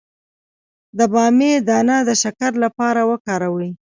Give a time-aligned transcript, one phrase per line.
[0.97, 3.71] د بامیې دانه د شکر لپاره وکاروئ